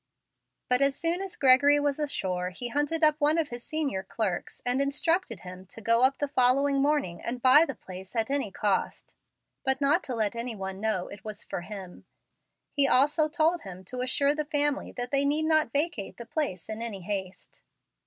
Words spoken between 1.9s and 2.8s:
ashore he